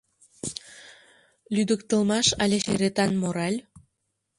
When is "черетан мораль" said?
2.65-3.59